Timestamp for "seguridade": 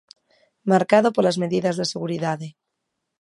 1.93-2.47